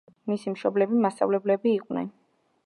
[0.29, 2.09] მისი მშობლები მასწავლებლები იყვნენ.